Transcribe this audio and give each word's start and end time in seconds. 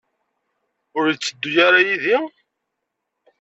Ur 0.97 1.05
yetteddu 1.09 1.53
ara 1.67 1.79
yid-i? 1.87 2.17